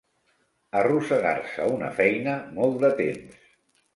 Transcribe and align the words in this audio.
Arrossegar-se 0.79 1.67
una 1.73 1.91
feina 1.99 2.35
molt 2.57 2.81
de 2.87 2.91
temps. 3.05 3.45